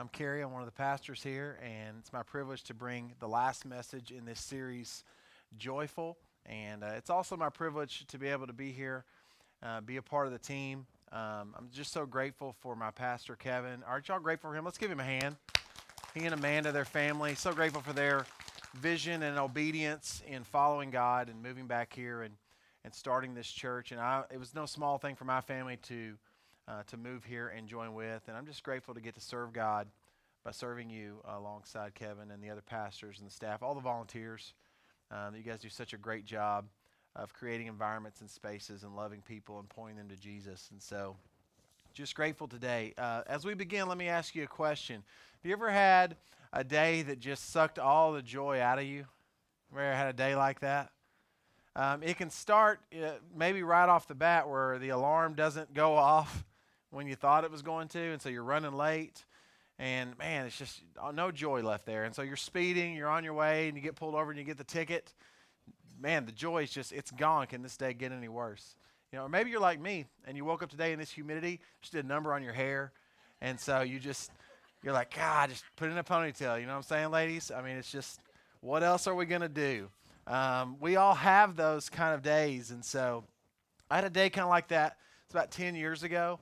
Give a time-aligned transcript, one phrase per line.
[0.00, 0.42] I'm Kerry.
[0.42, 4.12] I'm one of the pastors here, and it's my privilege to bring the last message
[4.12, 5.02] in this series,
[5.56, 6.16] Joyful.
[6.46, 9.04] And uh, it's also my privilege to be able to be here,
[9.60, 10.86] uh, be a part of the team.
[11.10, 13.82] Um, I'm just so grateful for my pastor, Kevin.
[13.88, 14.64] Aren't y'all grateful for him?
[14.64, 15.34] Let's give him a hand.
[16.14, 18.24] He and Amanda, their family, so grateful for their
[18.76, 22.34] vision and obedience in following God and moving back here and,
[22.84, 23.90] and starting this church.
[23.90, 26.14] And I, it was no small thing for my family to
[26.68, 28.22] uh, to move here and join with.
[28.28, 29.88] And I'm just grateful to get to serve God
[30.44, 34.54] by serving you alongside Kevin and the other pastors and the staff, all the volunteers.
[35.10, 36.66] Um, you guys do such a great job
[37.16, 40.68] of creating environments and spaces and loving people and pointing them to Jesus.
[40.70, 41.16] And so,
[41.94, 42.94] just grateful today.
[42.98, 44.96] Uh, as we begin, let me ask you a question.
[44.96, 46.16] Have you ever had
[46.52, 49.06] a day that just sucked all the joy out of you?
[49.72, 50.90] Ever had a day like that?
[51.74, 55.94] Um, it can start uh, maybe right off the bat where the alarm doesn't go
[55.96, 56.44] off
[56.90, 59.24] when you thought it was going to, and so you're running late.
[59.78, 62.04] And man, it's just uh, no joy left there.
[62.04, 64.44] And so you're speeding, you're on your way, and you get pulled over and you
[64.44, 65.12] get the ticket.
[66.00, 67.46] Man, the joy is just, it's gone.
[67.46, 68.76] Can this day get any worse?
[69.12, 71.60] You know, or maybe you're like me and you woke up today in this humidity,
[71.80, 72.92] just did a number on your hair.
[73.40, 74.30] And so you just,
[74.82, 76.60] you're like, God, just put in a ponytail.
[76.60, 77.50] You know what I'm saying, ladies?
[77.50, 78.20] I mean, it's just,
[78.60, 79.88] what else are we going to do?
[80.26, 82.70] Um, we all have those kind of days.
[82.70, 83.24] And so
[83.90, 84.96] I had a day kind of like that.
[85.24, 86.40] It's about 10 years ago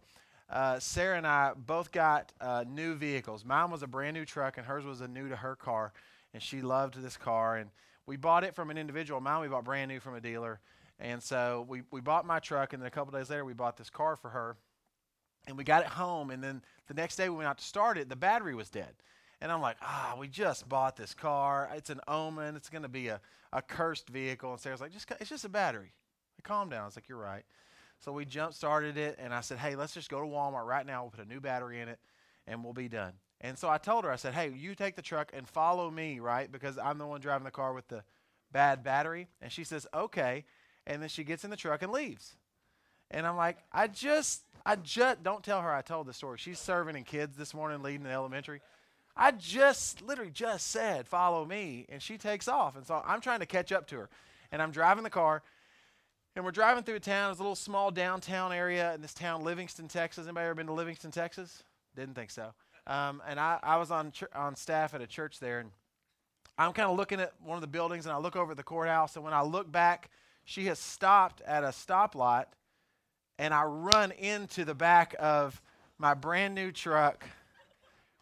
[0.48, 3.44] uh, Sarah and I both got uh, new vehicles.
[3.44, 5.92] Mine was a brand new truck, and hers was a new to her car,
[6.32, 7.56] and she loved this car.
[7.56, 7.70] And
[8.06, 9.20] we bought it from an individual.
[9.20, 10.60] Mine we bought brand new from a dealer,
[10.98, 13.76] and so we we bought my truck, and then a couple days later we bought
[13.76, 14.56] this car for her,
[15.46, 16.30] and we got it home.
[16.30, 18.94] And then the next day we went out to start it, the battery was dead.
[19.40, 21.70] And I'm like, ah, we just bought this car.
[21.74, 22.56] It's an omen.
[22.56, 23.20] It's going to be a,
[23.52, 24.50] a cursed vehicle.
[24.52, 25.92] And Sarah's like, just it's just a battery.
[26.42, 26.86] calm down.
[26.86, 27.44] It's like, you're right.
[27.98, 30.86] So we jump started it, and I said, hey, let's just go to Walmart right
[30.86, 31.02] now.
[31.02, 31.98] We'll put a new battery in it,
[32.46, 33.12] and we'll be done.
[33.40, 36.20] And so I told her, I said, hey, you take the truck and follow me,
[36.20, 36.50] right?
[36.50, 38.02] Because I'm the one driving the car with the
[38.50, 39.28] bad battery.
[39.42, 40.44] And she says, okay.
[40.86, 42.36] And then she gets in the truck and leaves.
[43.10, 46.38] And I'm like, I just, I just, don't tell her I told the story.
[46.38, 48.62] She's serving in kids this morning, leading the elementary.
[49.16, 51.86] I just, literally just said, follow me.
[51.88, 52.76] And she takes off.
[52.76, 54.08] And so I'm trying to catch up to her.
[54.50, 55.42] And I'm driving the car,
[56.36, 57.30] and we're driving through a town.
[57.30, 60.26] It's a little small downtown area in this town, Livingston, Texas.
[60.26, 61.62] Anybody ever been to Livingston, Texas?
[61.96, 62.52] Didn't think so.
[62.86, 65.70] Um, and I, I was on ch- on staff at a church there, and
[66.58, 68.62] I'm kind of looking at one of the buildings, and I look over at the
[68.62, 70.10] courthouse, and when I look back,
[70.44, 72.44] she has stopped at a stoplight,
[73.38, 75.60] and I run into the back of
[75.98, 77.24] my brand new truck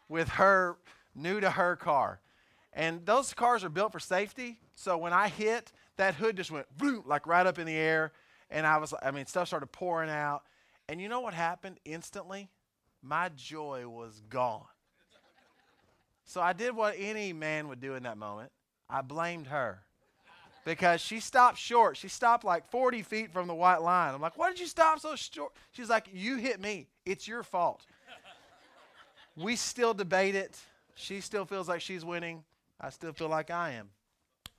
[0.07, 0.77] with her
[1.13, 2.21] new to her car.
[2.71, 6.65] And those cars are built for safety, so when I hit, that hood just went
[6.77, 8.11] boom, like right up in the air.
[8.49, 10.43] And I was, I mean, stuff started pouring out.
[10.87, 12.49] And you know what happened instantly?
[13.01, 14.65] My joy was gone.
[16.25, 18.51] So I did what any man would do in that moment.
[18.89, 19.81] I blamed her
[20.65, 21.95] because she stopped short.
[21.95, 24.13] She stopped like 40 feet from the white line.
[24.13, 25.53] I'm like, why did you stop so short?
[25.71, 26.87] She's like, you hit me.
[27.05, 27.85] It's your fault.
[29.37, 30.59] we still debate it.
[30.95, 32.43] She still feels like she's winning.
[32.81, 33.89] I still feel like I am.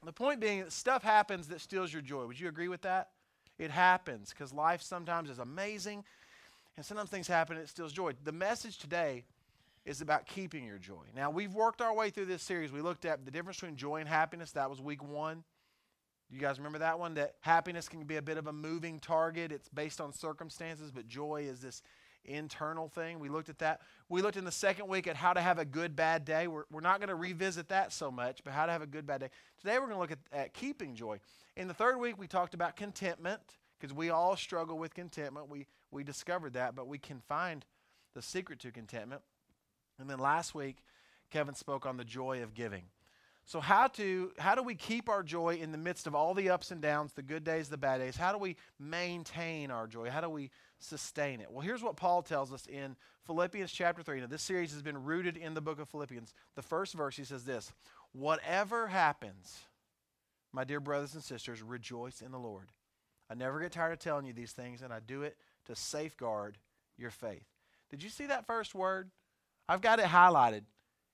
[0.04, 2.26] The point being stuff happens that steals your joy.
[2.26, 3.10] Would you agree with that?
[3.58, 6.04] It happens because life sometimes is amazing
[6.76, 8.12] and sometimes things happen and it steals joy.
[8.22, 9.24] The message today
[9.84, 11.04] is about keeping your joy.
[11.14, 12.72] Now, we've worked our way through this series.
[12.72, 14.52] We looked at the difference between joy and happiness.
[14.52, 15.44] That was week one.
[16.28, 17.14] You guys remember that one?
[17.14, 19.52] That happiness can be a bit of a moving target.
[19.52, 21.82] It's based on circumstances, but joy is this
[22.28, 23.18] internal thing.
[23.18, 23.80] We looked at that.
[24.08, 26.46] We looked in the second week at how to have a good bad day.
[26.46, 29.06] We're, we're not going to revisit that so much, but how to have a good
[29.06, 29.30] bad day.
[29.60, 31.18] Today we're going to look at, at keeping joy.
[31.56, 33.40] In the third week, we talked about contentment
[33.78, 35.48] because we all struggle with contentment.
[35.48, 37.64] We, we discovered that, but we can find
[38.14, 39.22] the secret to contentment.
[39.98, 40.78] And then last week,
[41.30, 42.84] Kevin spoke on the joy of giving.
[43.48, 46.50] So how to how do we keep our joy in the midst of all the
[46.50, 48.16] ups and downs, the good days, the bad days?
[48.16, 50.10] How do we maintain our joy?
[50.10, 50.50] How do we
[50.80, 51.50] sustain it?
[51.50, 54.20] Well, here's what Paul tells us in Philippians chapter 3.
[54.20, 56.34] Now, this series has been rooted in the book of Philippians.
[56.56, 57.72] The first verse he says this,
[58.12, 59.60] "Whatever happens,
[60.52, 62.72] my dear brothers and sisters, rejoice in the Lord.
[63.30, 66.58] I never get tired of telling you these things, and I do it to safeguard
[66.96, 67.46] your faith."
[67.90, 69.12] Did you see that first word?
[69.68, 70.64] I've got it highlighted.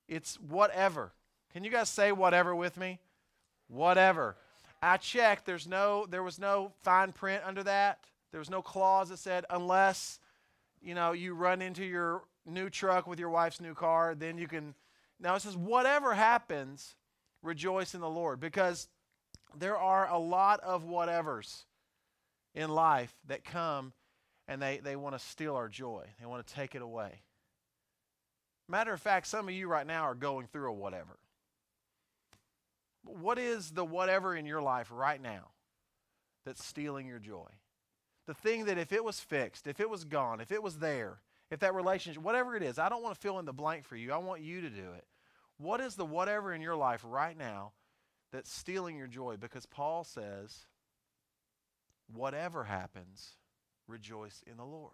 [0.08, 1.12] It's whatever.
[1.52, 2.98] Can you guys say whatever with me?
[3.68, 4.36] Whatever.
[4.82, 5.46] I checked.
[5.46, 6.06] There's no.
[6.08, 8.00] There was no fine print under that.
[8.30, 10.18] There was no clause that said unless,
[10.80, 14.48] you know, you run into your new truck with your wife's new car, then you
[14.48, 14.74] can.
[15.20, 16.96] Now it says whatever happens,
[17.42, 18.88] rejoice in the Lord because
[19.56, 21.64] there are a lot of whatevers
[22.54, 23.92] in life that come
[24.48, 26.04] and they, they want to steal our joy.
[26.18, 27.22] They want to take it away.
[28.68, 31.18] Matter of fact, some of you right now are going through a whatever.
[33.04, 35.48] What is the whatever in your life right now
[36.44, 37.48] that's stealing your joy?
[38.26, 41.18] The thing that if it was fixed, if it was gone, if it was there,
[41.50, 43.96] if that relationship, whatever it is, I don't want to fill in the blank for
[43.96, 44.12] you.
[44.12, 45.04] I want you to do it.
[45.58, 47.72] What is the whatever in your life right now
[48.32, 49.36] that's stealing your joy?
[49.36, 50.66] Because Paul says,
[52.12, 53.36] whatever happens,
[53.86, 54.92] rejoice in the Lord.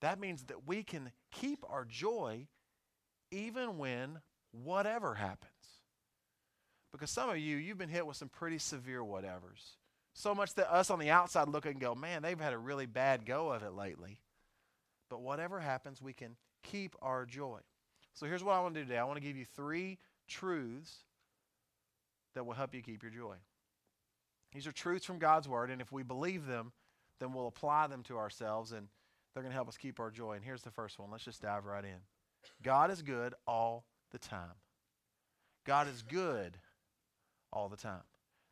[0.00, 2.48] That means that we can keep our joy
[3.30, 4.20] even when
[4.52, 5.50] whatever happens.
[6.92, 9.76] Because some of you, you've been hit with some pretty severe whatevers.
[10.12, 12.86] So much that us on the outside look and go, man, they've had a really
[12.86, 14.20] bad go of it lately.
[15.08, 17.60] But whatever happens, we can keep our joy.
[18.14, 19.98] So here's what I want to do today I want to give you three
[20.28, 21.04] truths
[22.34, 23.36] that will help you keep your joy.
[24.52, 26.72] These are truths from God's Word, and if we believe them,
[27.20, 28.88] then we'll apply them to ourselves, and
[29.32, 30.32] they're going to help us keep our joy.
[30.32, 31.10] And here's the first one.
[31.10, 32.00] Let's just dive right in.
[32.62, 34.56] God is good all the time.
[35.64, 36.58] God is good
[37.52, 38.02] all the time.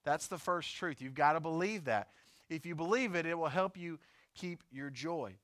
[0.05, 1.01] That's the first truth.
[1.01, 2.09] You've got to believe that.
[2.49, 3.99] If you believe it, it will help you
[4.35, 5.35] keep your joy.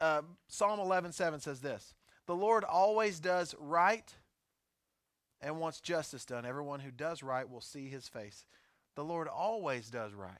[0.00, 1.94] Uh, Psalm 11:7 says this:
[2.26, 4.14] "The Lord always does right
[5.40, 6.44] and wants justice done.
[6.44, 8.46] Everyone who does right will see His face."
[8.96, 10.36] The Lord always does right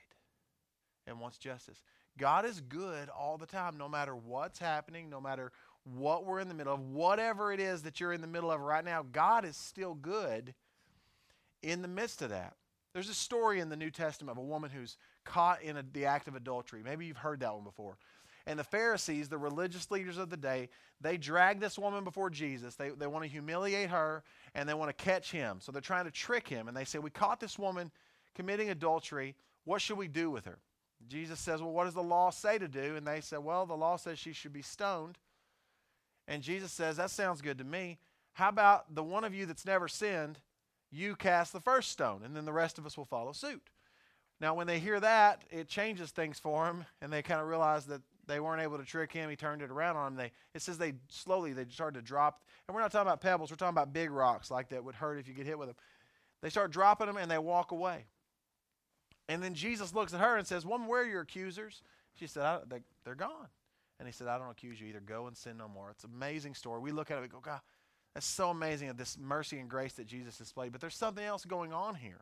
[1.07, 1.83] and wants justice.
[2.19, 5.53] God is good all the time, no matter what's happening, no matter
[5.85, 8.61] what we're in the middle of, whatever it is that you're in the middle of
[8.61, 10.55] right now, God is still good
[11.63, 12.55] in the midst of that.
[12.93, 16.07] There's a story in the New Testament of a woman who's caught in a, the
[16.07, 16.83] act of adultery.
[16.85, 17.99] Maybe you've heard that one before.
[18.47, 20.71] And the Pharisees, the religious leaders of the day,
[21.01, 22.75] they drag this woman before Jesus.
[22.75, 24.25] They, they want to humiliate her
[24.55, 25.59] and they want to catch him.
[25.61, 26.67] So they're trying to trick him.
[26.67, 27.91] And they say, We caught this woman
[28.35, 29.37] committing adultery.
[29.65, 30.59] What should we do with her?
[31.07, 32.97] Jesus says, Well, what does the law say to do?
[32.97, 35.19] And they say, Well, the law says she should be stoned.
[36.27, 37.99] And Jesus says, That sounds good to me.
[38.33, 40.41] How about the one of you that's never sinned?
[40.91, 43.63] You cast the first stone, and then the rest of us will follow suit.
[44.41, 47.87] Now, when they hear that, it changes things for them, and they kind of realize
[47.87, 49.29] that they weren't able to trick him.
[49.29, 50.25] He turned it around on them.
[50.25, 53.51] They, it says they slowly they started to drop, and we're not talking about pebbles.
[53.51, 55.77] We're talking about big rocks like that would hurt if you get hit with them.
[56.43, 58.07] They start dropping them, and they walk away.
[59.29, 61.83] And then Jesus looks at her and says, Woman, where are your accusers?
[62.19, 63.49] She said, they, They're gone.
[63.99, 65.01] And he said, I don't accuse you either.
[65.01, 65.91] Go and sin no more.
[65.91, 66.81] It's an amazing story.
[66.81, 67.61] We look at it and go, God,
[68.15, 70.73] that's so amazing of this mercy and grace that Jesus displayed.
[70.73, 72.21] But there's something else going on here.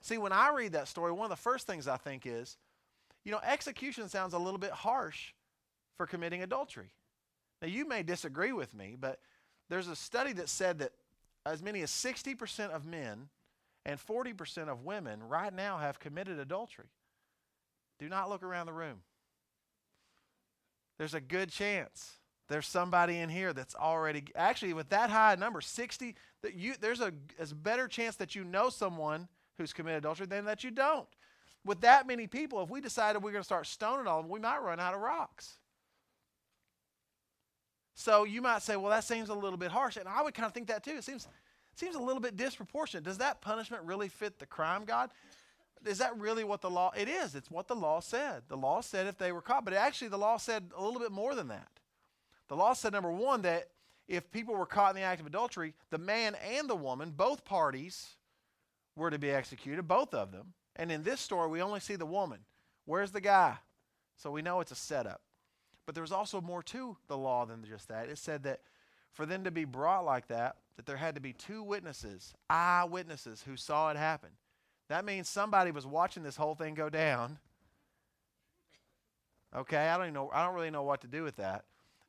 [0.00, 2.56] See, when I read that story, one of the first things I think is,
[3.24, 5.32] you know, execution sounds a little bit harsh
[5.96, 6.92] for committing adultery.
[7.60, 9.18] Now, you may disagree with me, but
[9.68, 10.92] there's a study that said that
[11.44, 13.28] as many as 60% of men
[13.84, 16.90] and 40% of women right now have committed adultery.
[17.98, 19.00] Do not look around the room.
[20.98, 22.17] There's a good chance
[22.48, 27.00] there's somebody in here that's already actually with that high number 60 that you there's
[27.00, 31.08] a, a better chance that you know someone who's committed adultery than that you don't
[31.64, 34.32] with that many people if we decided we're going to start stoning all of them
[34.32, 35.58] we might run out of rocks
[37.94, 40.46] so you might say well that seems a little bit harsh and i would kind
[40.46, 41.28] of think that too it seems
[41.78, 43.04] seems a little bit disproportionate.
[43.04, 45.10] Does that punishment really fit the crime, God?
[45.86, 46.92] Is that really what the law?
[46.96, 47.34] It is.
[47.34, 48.42] It's what the law said.
[48.48, 51.12] The law said if they were caught, but actually the law said a little bit
[51.12, 51.68] more than that.
[52.48, 53.68] The law said number one that
[54.08, 57.44] if people were caught in the act of adultery, the man and the woman, both
[57.44, 58.16] parties,
[58.96, 60.54] were to be executed, both of them.
[60.76, 62.40] And in this story, we only see the woman.
[62.84, 63.56] Where's the guy?
[64.16, 65.20] So we know it's a setup.
[65.86, 68.08] But there was also more to the law than just that.
[68.08, 68.60] It said that
[69.12, 73.42] for them to be brought like that, that there had to be two witnesses, eyewitnesses,
[73.42, 74.30] who saw it happen.
[74.88, 77.38] That means somebody was watching this whole thing go down.
[79.54, 80.30] Okay, I don't know.
[80.32, 81.64] I don't really know what to do with that.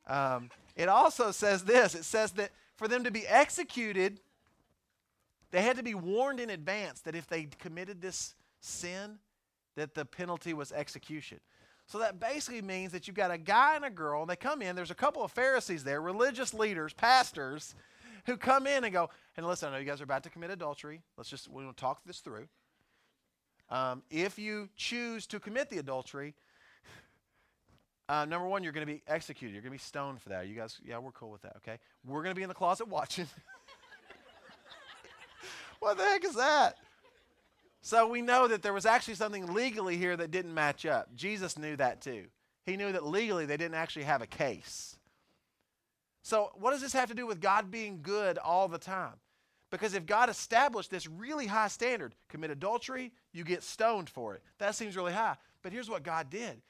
[0.06, 1.94] Um, it also says this.
[1.94, 4.20] It says that for them to be executed,
[5.50, 9.18] they had to be warned in advance that if they committed this sin,
[9.76, 11.40] that the penalty was execution.
[11.86, 14.62] So that basically means that you've got a guy and a girl, and they come
[14.62, 14.76] in.
[14.76, 17.74] There's a couple of Pharisees there, religious leaders, pastors,
[18.26, 20.50] who come in and go, and listen, I know you guys are about to commit
[20.50, 21.00] adultery.
[21.16, 22.46] Let's just, we're going to talk this through.
[23.70, 26.34] Um, if you choose to commit the adultery,
[28.10, 29.52] Uh, number one, you're going to be executed.
[29.52, 30.48] You're going to be stoned for that.
[30.48, 31.78] You guys, yeah, we're cool with that, okay?
[32.04, 33.28] We're going to be in the closet watching.
[35.78, 36.76] what the heck is that?
[37.82, 41.14] So we know that there was actually something legally here that didn't match up.
[41.14, 42.24] Jesus knew that too.
[42.66, 44.96] He knew that legally they didn't actually have a case.
[46.22, 49.14] So, what does this have to do with God being good all the time?
[49.70, 54.42] Because if God established this really high standard, commit adultery, you get stoned for it.
[54.58, 55.36] That seems really high.
[55.62, 56.60] But here's what God did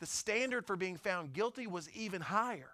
[0.00, 2.70] the standard for being found guilty was even higher.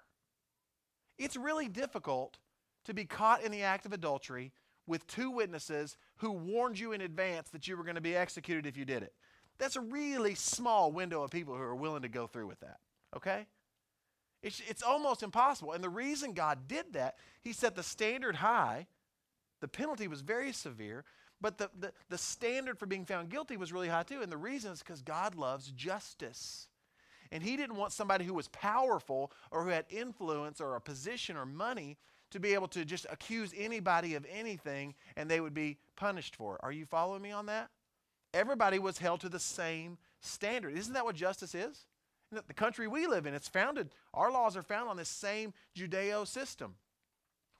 [1.18, 2.38] It's really difficult
[2.84, 4.52] to be caught in the act of adultery
[4.86, 8.66] with two witnesses who warned you in advance that you were going to be executed
[8.66, 9.14] if you did it.
[9.58, 12.78] That's a really small window of people who are willing to go through with that.
[13.16, 13.46] Okay?
[14.42, 15.72] It's, it's almost impossible.
[15.72, 18.86] And the reason God did that, He set the standard high.
[19.60, 21.04] The penalty was very severe,
[21.40, 24.20] but the, the, the standard for being found guilty was really high too.
[24.20, 26.68] And the reason is because God loves justice.
[27.32, 31.36] And He didn't want somebody who was powerful or who had influence or a position
[31.36, 31.96] or money
[32.30, 36.56] to be able to just accuse anybody of anything and they would be punished for
[36.56, 36.60] it.
[36.62, 37.70] Are you following me on that?
[38.32, 40.76] Everybody was held to the same standard.
[40.76, 41.86] Isn't that what justice is?
[42.32, 46.26] The country we live in, it's founded, our laws are found on this same Judeo
[46.26, 46.74] system.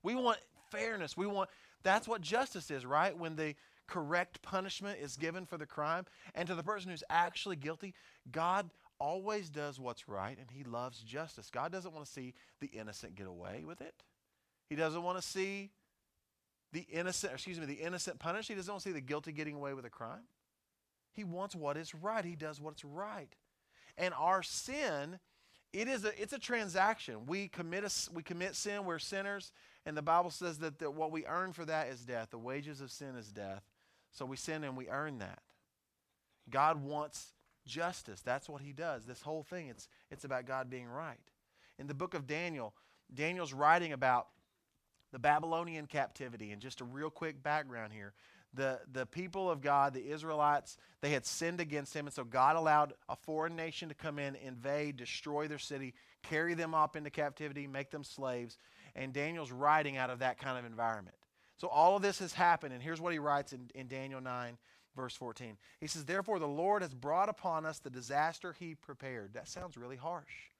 [0.02, 0.38] We want
[0.72, 1.16] fairness.
[1.16, 1.50] We want,
[1.84, 3.16] that's what justice is, right?
[3.16, 3.54] When the
[3.86, 6.06] correct punishment is given for the crime.
[6.34, 7.94] And to the person who's actually guilty,
[8.32, 11.50] God always does what's right and he loves justice.
[11.50, 13.94] God doesn't want to see the innocent get away with it.
[14.68, 15.70] He doesn't want to see
[16.72, 18.48] the innocent, excuse me, the innocent punished.
[18.48, 20.24] He doesn't want to see the guilty getting away with a crime.
[21.12, 22.24] He wants what is right.
[22.24, 23.32] He does what's right.
[23.96, 25.20] And our sin,
[25.72, 27.26] it is a it's a transaction.
[27.26, 29.52] We commit a, we commit sin, we're sinners,
[29.86, 32.30] and the Bible says that, that what we earn for that is death.
[32.30, 33.62] The wages of sin is death.
[34.10, 35.40] So we sin and we earn that.
[36.50, 37.33] God wants
[37.66, 38.20] justice.
[38.20, 39.04] That's what he does.
[39.04, 41.18] This whole thing, it's it's about God being right.
[41.78, 42.74] In the book of Daniel,
[43.12, 44.28] Daniel's writing about
[45.14, 46.50] the Babylonian captivity.
[46.50, 48.12] And just a real quick background here.
[48.52, 52.06] The, the people of God, the Israelites, they had sinned against him.
[52.06, 55.94] And so God allowed a foreign nation to come in, invade, destroy their city,
[56.24, 58.58] carry them up into captivity, make them slaves.
[58.96, 61.16] And Daniel's writing out of that kind of environment.
[61.58, 62.74] So all of this has happened.
[62.74, 64.58] And here's what he writes in, in Daniel 9,
[64.96, 65.56] verse 14.
[65.80, 69.34] He says, Therefore, the Lord has brought upon us the disaster he prepared.
[69.34, 70.50] That sounds really harsh.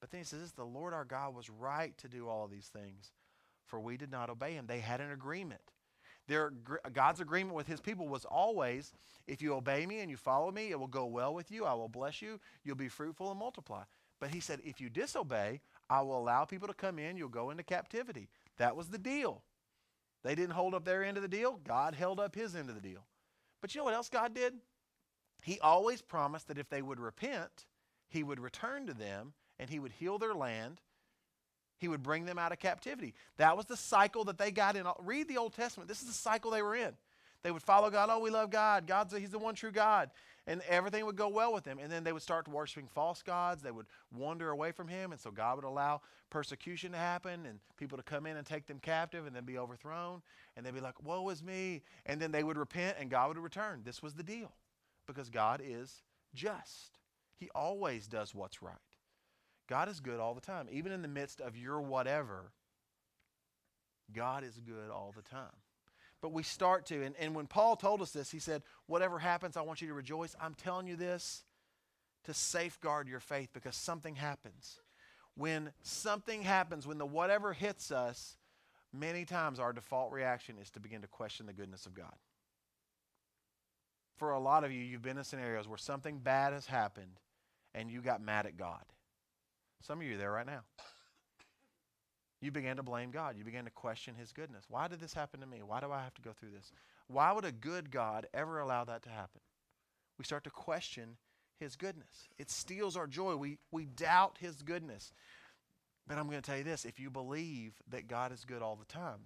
[0.00, 2.68] But then he says, The Lord our God was right to do all of these
[2.68, 3.12] things
[3.66, 4.66] for we did not obey him.
[4.66, 5.60] They had an agreement.
[6.28, 6.52] Their,
[6.92, 8.92] God's agreement with his people was always
[9.26, 11.64] if you obey me and you follow me, it will go well with you.
[11.64, 12.40] I will bless you.
[12.64, 13.82] You'll be fruitful and multiply.
[14.20, 17.16] But he said, if you disobey, I will allow people to come in.
[17.16, 18.28] You'll go into captivity.
[18.56, 19.42] That was the deal.
[20.24, 21.60] They didn't hold up their end of the deal.
[21.64, 23.04] God held up his end of the deal.
[23.66, 24.54] But you know what else God did?
[25.42, 27.66] He always promised that if they would repent,
[28.08, 30.80] he would return to them and he would heal their land
[31.78, 33.14] he would bring them out of captivity.
[33.36, 34.86] That was the cycle that they got in.
[35.00, 35.88] Read the Old Testament.
[35.88, 36.94] This is the cycle they were in.
[37.46, 38.08] They would follow God.
[38.10, 38.88] Oh, we love God.
[38.88, 40.10] God's He's the one true God.
[40.48, 41.78] And everything would go well with them.
[41.80, 43.62] And then they would start worshiping false gods.
[43.62, 45.12] They would wander away from Him.
[45.12, 48.66] And so God would allow persecution to happen and people to come in and take
[48.66, 50.22] them captive and then be overthrown.
[50.56, 51.82] And they'd be like, Woe is me.
[52.04, 53.82] And then they would repent and God would return.
[53.84, 54.52] This was the deal
[55.06, 56.02] because God is
[56.34, 56.98] just.
[57.38, 58.74] He always does what's right.
[59.68, 60.66] God is good all the time.
[60.72, 62.50] Even in the midst of your whatever,
[64.12, 65.62] God is good all the time.
[66.22, 69.56] But we start to, and, and when Paul told us this, he said, Whatever happens,
[69.56, 70.34] I want you to rejoice.
[70.40, 71.44] I'm telling you this
[72.24, 74.80] to safeguard your faith because something happens.
[75.36, 78.36] When something happens, when the whatever hits us,
[78.92, 82.14] many times our default reaction is to begin to question the goodness of God.
[84.16, 87.20] For a lot of you, you've been in scenarios where something bad has happened
[87.74, 88.82] and you got mad at God.
[89.82, 90.62] Some of you are there right now.
[92.46, 93.36] You began to blame God.
[93.36, 94.66] You began to question his goodness.
[94.68, 95.62] Why did this happen to me?
[95.66, 96.70] Why do I have to go through this?
[97.08, 99.40] Why would a good God ever allow that to happen?
[100.16, 101.16] We start to question
[101.58, 102.28] his goodness.
[102.38, 103.34] It steals our joy.
[103.34, 105.12] We, we doubt his goodness.
[106.06, 108.76] But I'm going to tell you this if you believe that God is good all
[108.76, 109.22] the time,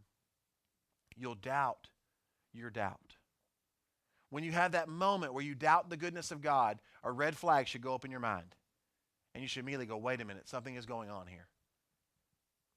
[1.14, 1.88] you'll doubt
[2.54, 3.16] your doubt.
[4.30, 7.68] When you have that moment where you doubt the goodness of God, a red flag
[7.68, 8.54] should go up in your mind.
[9.34, 11.48] And you should immediately go, wait a minute, something is going on here.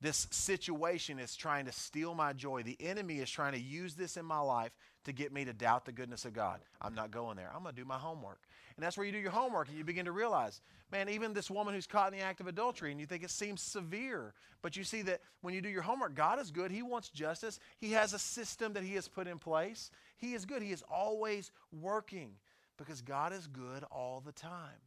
[0.03, 2.61] This situation is trying to steal my joy.
[2.61, 4.73] The enemy is trying to use this in my life
[5.05, 6.59] to get me to doubt the goodness of God.
[6.81, 7.49] I'm not going there.
[7.55, 8.41] I'm going to do my homework.
[8.75, 10.59] And that's where you do your homework and you begin to realize,
[10.91, 13.29] man, even this woman who's caught in the act of adultery and you think it
[13.29, 16.69] seems severe, but you see that when you do your homework, God is good.
[16.69, 17.57] He wants justice.
[17.79, 19.89] He has a system that He has put in place.
[20.17, 20.61] He is good.
[20.61, 22.31] He is always working
[22.77, 24.81] because God is good all the time.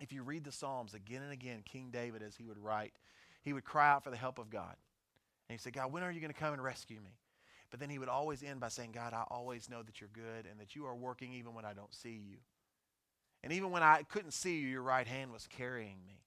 [0.00, 2.92] If you read the Psalms again and again, King David, as he would write,
[3.48, 4.76] he would cry out for the help of God.
[5.48, 7.16] And he said, God, when are you going to come and rescue me?
[7.70, 10.46] But then he would always end by saying, God, I always know that you're good
[10.50, 12.36] and that you are working even when I don't see you.
[13.42, 16.20] And even when I couldn't see you, your right hand was carrying me.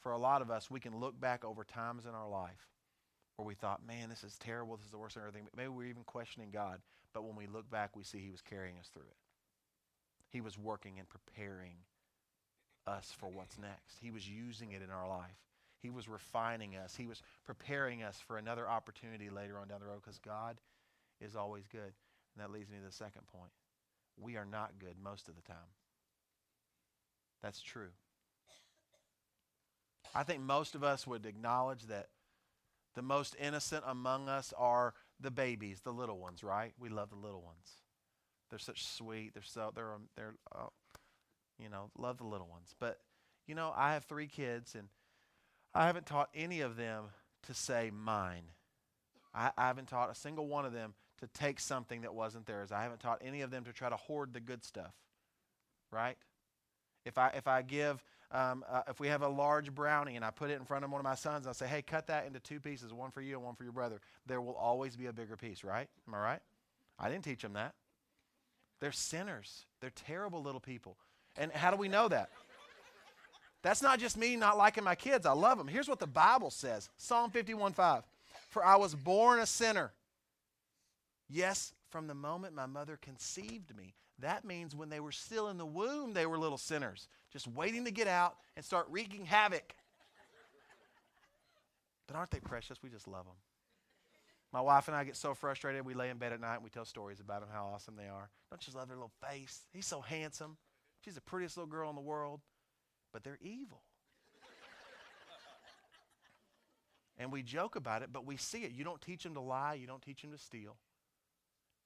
[0.00, 2.68] For a lot of us, we can look back over times in our life
[3.36, 5.48] where we thought, man, this is terrible, this is the worst thing everything.
[5.56, 6.80] Maybe we're even questioning God.
[7.14, 9.16] But when we look back, we see He was carrying us through it.
[10.28, 11.76] He was working and preparing
[12.86, 13.96] us for what's next.
[14.02, 15.47] He was using it in our life.
[15.82, 16.96] He was refining us.
[16.96, 20.58] He was preparing us for another opportunity later on down the road because God
[21.20, 21.80] is always good.
[21.82, 23.52] And that leads me to the second point.
[24.20, 25.72] We are not good most of the time.
[27.42, 27.90] That's true.
[30.14, 32.08] I think most of us would acknowledge that
[32.94, 36.72] the most innocent among us are the babies, the little ones, right?
[36.80, 37.82] We love the little ones.
[38.50, 39.34] They're such sweet.
[39.34, 40.66] They're so they're um, they're uh,
[41.58, 42.74] you know love the little ones.
[42.80, 42.98] But
[43.46, 44.88] you know I have three kids and
[45.78, 47.04] I haven't taught any of them
[47.46, 48.42] to say mine.
[49.32, 52.72] I, I haven't taught a single one of them to take something that wasn't theirs.
[52.72, 54.92] I haven't taught any of them to try to hoard the good stuff.
[55.92, 56.16] Right?
[57.04, 60.30] If I if I give um, uh, if we have a large brownie and I
[60.30, 62.40] put it in front of one of my sons, I'll say, hey, cut that into
[62.40, 64.00] two pieces, one for you and one for your brother.
[64.26, 65.88] There will always be a bigger piece, right?
[66.08, 66.40] Am I right?
[66.98, 67.74] I didn't teach them that.
[68.80, 69.64] They're sinners.
[69.80, 70.96] They're terrible little people.
[71.36, 72.30] And how do we know that?
[73.62, 75.26] That's not just me not liking my kids.
[75.26, 75.68] I love them.
[75.68, 78.02] Here's what the Bible says Psalm 51 5.
[78.50, 79.92] For I was born a sinner.
[81.28, 83.94] Yes, from the moment my mother conceived me.
[84.20, 87.84] That means when they were still in the womb, they were little sinners, just waiting
[87.84, 89.74] to get out and start wreaking havoc.
[92.06, 92.82] But aren't they precious?
[92.82, 93.36] We just love them.
[94.52, 96.70] My wife and I get so frustrated, we lay in bed at night and we
[96.70, 98.30] tell stories about them, how awesome they are.
[98.50, 99.66] Don't you love their little face?
[99.72, 100.56] He's so handsome.
[101.04, 102.40] She's the prettiest little girl in the world,
[103.12, 103.82] but they're evil.
[107.18, 108.72] and we joke about it, but we see it.
[108.72, 110.76] You don't teach them to lie, you don't teach them to steal.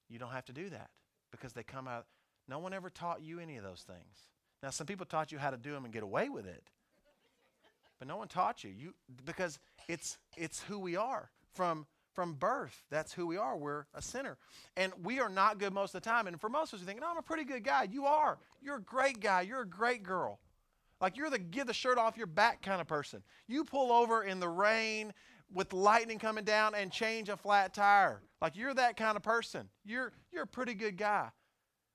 [0.09, 0.89] You don't have to do that
[1.31, 2.05] because they come out.
[2.47, 4.29] No one ever taught you any of those things.
[4.61, 6.63] Now, some people taught you how to do them and get away with it,
[7.99, 8.69] but no one taught you.
[8.69, 8.93] You
[9.25, 12.83] because it's it's who we are from from birth.
[12.89, 13.57] That's who we are.
[13.57, 14.37] We're a sinner,
[14.77, 16.27] and we are not good most of the time.
[16.27, 18.37] And for most of us, we think, "No, I'm a pretty good guy." You are.
[18.61, 19.41] You're a great guy.
[19.41, 20.39] You're a great girl.
[21.03, 23.23] Like you're the give the shirt off your back kind of person.
[23.49, 25.13] You pull over in the rain
[25.53, 28.21] with lightning coming down and change a flat tire.
[28.41, 29.67] Like you're that kind of person.
[29.83, 31.27] You're you're a pretty good guy.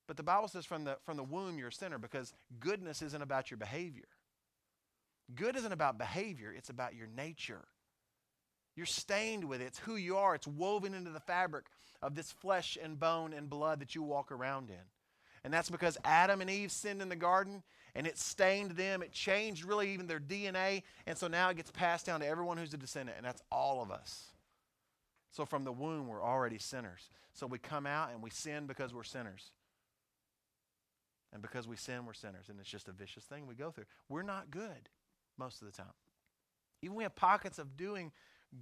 [0.06, 3.22] But the Bible says from the, from the womb you're a sinner because goodness isn't
[3.22, 4.08] about your behavior.
[5.34, 7.66] Good isn't about behavior, it's about your nature.
[8.76, 9.68] You're stained with it.
[9.68, 10.34] It's who you are.
[10.34, 11.64] It's woven into the fabric
[12.02, 14.84] of this flesh and bone and blood that you walk around in.
[15.44, 17.62] And that's because Adam and Eve sinned in the garden
[17.98, 19.02] and it stained them.
[19.02, 20.84] It changed really even their DNA.
[21.08, 23.82] And so now it gets passed down to everyone who's a descendant, and that's all
[23.82, 24.26] of us.
[25.32, 27.10] So from the womb, we're already sinners.
[27.34, 29.50] So we come out and we sin because we're sinners.
[31.32, 32.48] And because we sin, we're sinners.
[32.48, 33.86] And it's just a vicious thing we go through.
[34.08, 34.88] We're not good
[35.36, 35.92] most of the time.
[36.82, 38.12] Even we have pockets of doing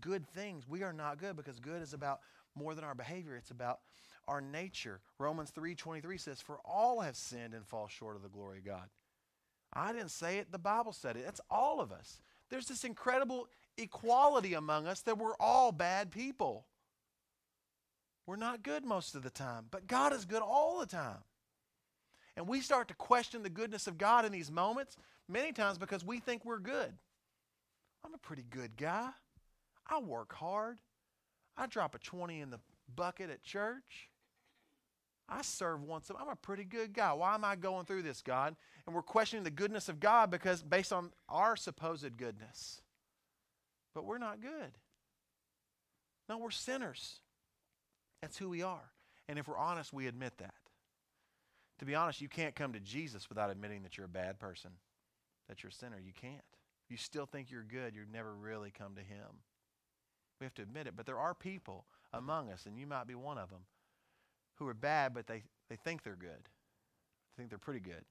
[0.00, 2.20] good things, we are not good because good is about
[2.54, 3.36] more than our behavior.
[3.36, 3.80] It's about
[4.26, 5.02] our nature.
[5.18, 8.88] Romans 3:23 says, "For all have sinned and fall short of the glory of God."
[9.76, 11.24] I didn't say it, the Bible said it.
[11.28, 12.18] It's all of us.
[12.48, 16.66] There's this incredible equality among us that we're all bad people.
[18.26, 21.18] We're not good most of the time, but God is good all the time.
[22.36, 24.96] And we start to question the goodness of God in these moments
[25.28, 26.92] many times because we think we're good.
[28.04, 29.10] I'm a pretty good guy.
[29.88, 30.80] I work hard.
[31.56, 32.60] I drop a 20 in the
[32.94, 34.10] bucket at church.
[35.28, 36.10] I serve once.
[36.10, 37.12] I'm a pretty good guy.
[37.12, 38.54] Why am I going through this, God?
[38.86, 42.80] And we're questioning the goodness of God because based on our supposed goodness.
[43.94, 44.72] But we're not good.
[46.28, 47.20] No, we're sinners.
[48.22, 48.92] That's who we are.
[49.28, 50.54] And if we're honest, we admit that.
[51.80, 54.70] To be honest, you can't come to Jesus without admitting that you're a bad person,
[55.48, 55.98] that you're a sinner.
[55.98, 56.42] You can't.
[56.88, 59.42] You still think you're good, you've never really come to Him.
[60.40, 60.94] We have to admit it.
[60.96, 63.62] But there are people among us, and you might be one of them,
[64.56, 66.48] who are bad, but they, they think they're good.
[67.36, 68.04] They think they're pretty good,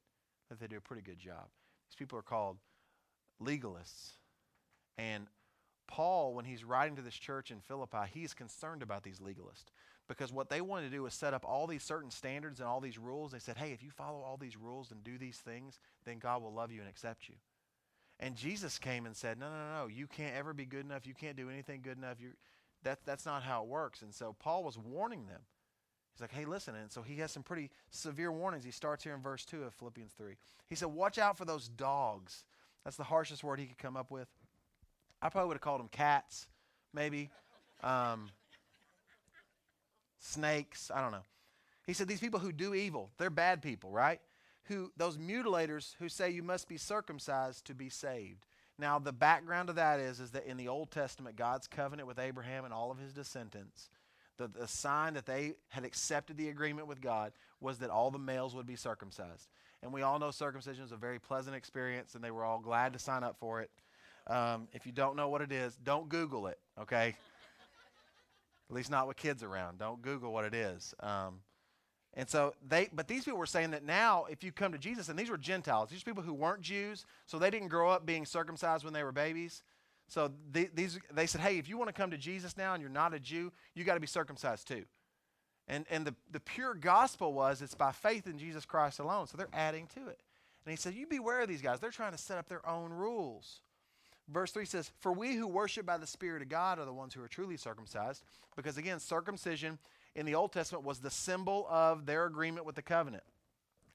[0.50, 1.48] that they do a pretty good job.
[1.90, 2.58] These people are called
[3.42, 4.14] legalists.
[4.98, 5.28] And
[5.88, 9.72] Paul, when he's writing to this church in Philippi, he's concerned about these legalists
[10.08, 12.80] because what they wanted to do was set up all these certain standards and all
[12.80, 13.32] these rules.
[13.32, 16.42] They said, hey, if you follow all these rules and do these things, then God
[16.42, 17.36] will love you and accept you.
[18.20, 21.06] And Jesus came and said, no, no, no, you can't ever be good enough.
[21.06, 22.18] You can't do anything good enough.
[22.20, 22.36] You're,
[22.84, 24.02] that, that's not how it works.
[24.02, 25.42] And so Paul was warning them.
[26.16, 26.76] He's like, hey, listen.
[26.76, 28.64] And so he has some pretty severe warnings.
[28.64, 30.36] He starts here in verse 2 of Philippians 3.
[30.70, 32.46] He said, watch out for those dogs.
[32.86, 34.30] That's the harshest word he could come up with.
[35.22, 36.48] I probably would have called them cats,
[36.94, 37.32] maybe.
[37.84, 38.30] Um,
[40.20, 40.90] snakes.
[40.94, 41.26] I don't know.
[41.86, 44.22] He said, these people who do evil, they're bad people, right?
[44.66, 48.46] Who Those mutilators who say you must be circumcised to be saved.
[48.80, 52.20] Now, the background of that is, is that in the Old Testament, God's covenant with
[52.20, 53.90] Abraham and all of his descendants,
[54.38, 58.20] the, the sign that they had accepted the agreement with God was that all the
[58.20, 59.50] males would be circumcised.
[59.82, 62.94] And we all know circumcision is a very pleasant experience, and they were all glad
[62.94, 63.70] to sign up for it.
[64.28, 67.16] Um, if you don't know what it is, don't Google it, okay?
[68.70, 69.78] At least not with kids around.
[69.78, 70.96] Don't Google what it is.
[71.00, 71.42] Um,
[72.16, 75.10] and so they, but these people were saying that now, if you come to Jesus,
[75.10, 78.26] and these were Gentiles, these people who weren't Jews, so they didn't grow up being
[78.26, 79.64] circumcised when they were babies.
[80.08, 82.92] So these, they said, hey, if you want to come to Jesus now and you're
[82.92, 84.84] not a Jew, you got to be circumcised too.
[85.68, 89.28] And, and the, the pure gospel was it's by faith in Jesus Christ alone.
[89.28, 90.22] So they're adding to it.
[90.66, 91.80] And he said, you beware of these guys.
[91.80, 93.62] They're trying to set up their own rules.
[94.28, 97.14] Verse 3 says, For we who worship by the Spirit of God are the ones
[97.14, 98.24] who are truly circumcised.
[98.56, 99.78] Because again, circumcision
[100.16, 103.24] in the Old Testament was the symbol of their agreement with the covenant.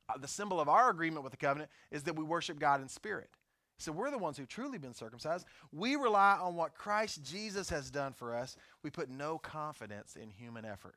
[0.09, 2.89] Uh, the symbol of our agreement with the covenant is that we worship God in
[2.89, 3.31] spirit.
[3.81, 5.47] So we're the ones who've truly been circumcised.
[5.73, 8.57] We rely on what Christ Jesus has done for us.
[8.83, 10.97] We put no confidence in human effort.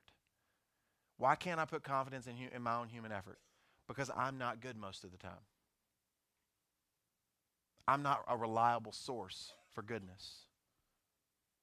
[1.17, 3.39] Why can't I put confidence in, hu- in my own human effort?
[3.87, 5.31] Because I'm not good most of the time.
[7.87, 10.45] I'm not a reliable source for goodness.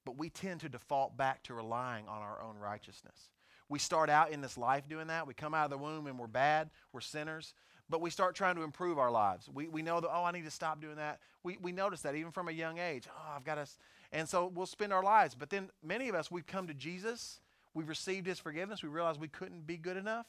[0.07, 3.29] But we tend to default back to relying on our own righteousness.
[3.69, 5.27] We start out in this life doing that.
[5.27, 7.53] We come out of the womb and we're bad, we're sinners,
[7.91, 9.49] but we start trying to improve our lives.
[9.53, 11.19] We, we know that, oh, I need to stop doing that.
[11.43, 13.09] We, we notice that even from a young age.
[13.11, 13.67] Oh, I've got to.
[14.13, 15.35] And so we'll spend our lives.
[15.35, 17.41] But then many of us, we've come to Jesus,
[17.75, 20.27] we've received his forgiveness, we realize we couldn't be good enough.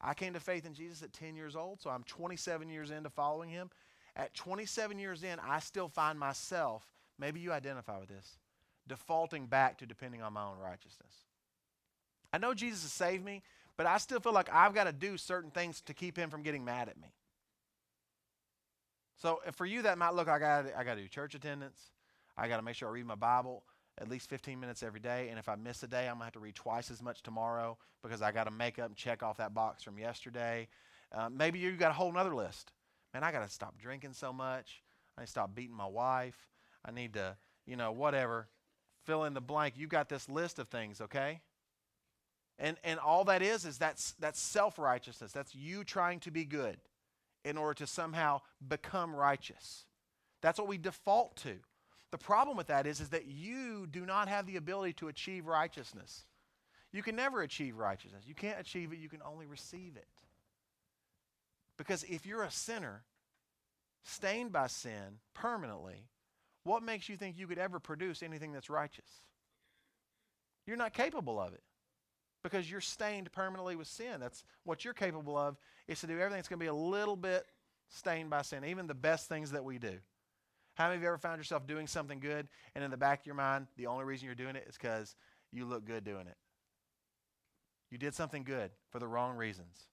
[0.00, 3.10] I came to faith in Jesus at 10 years old, so I'm 27 years into
[3.10, 3.70] following him.
[4.16, 6.84] At 27 years in, I still find myself,
[7.18, 8.38] maybe you identify with this,
[8.88, 11.12] defaulting back to depending on my own righteousness.
[12.32, 13.42] I know Jesus has saved me,
[13.80, 16.42] but I still feel like I've got to do certain things to keep him from
[16.42, 17.14] getting mad at me.
[19.16, 21.80] So for you, that might look like I, I got to do church attendance.
[22.36, 23.62] I got to make sure I read my Bible
[23.96, 25.28] at least 15 minutes every day.
[25.30, 27.78] And if I miss a day, I'm to have to read twice as much tomorrow
[28.02, 30.68] because I got to make up and check off that box from yesterday.
[31.10, 32.72] Uh, maybe you got a whole other list.
[33.14, 34.82] Man, I got to stop drinking so much.
[35.16, 36.50] I need to stop beating my wife.
[36.84, 38.46] I need to, you know, whatever.
[39.06, 39.78] Fill in the blank.
[39.78, 41.40] You got this list of things, okay?
[42.60, 45.32] And, and all that is, is that's, that's self righteousness.
[45.32, 46.76] That's you trying to be good
[47.42, 49.86] in order to somehow become righteous.
[50.42, 51.54] That's what we default to.
[52.10, 55.46] The problem with that is, is that you do not have the ability to achieve
[55.46, 56.24] righteousness.
[56.92, 58.24] You can never achieve righteousness.
[58.26, 60.08] You can't achieve it, you can only receive it.
[61.78, 63.04] Because if you're a sinner,
[64.02, 66.08] stained by sin permanently,
[66.64, 69.08] what makes you think you could ever produce anything that's righteous?
[70.66, 71.62] You're not capable of it
[72.42, 74.20] because you're stained permanently with sin.
[74.20, 75.56] That's what you're capable of
[75.88, 77.46] is to do everything that's going to be a little bit
[77.88, 79.98] stained by sin, even the best things that we do.
[80.74, 83.26] How many of you ever found yourself doing something good and in the back of
[83.26, 85.16] your mind, the only reason you're doing it is because
[85.52, 86.36] you look good doing it?
[87.90, 89.88] You did something good for the wrong reasons.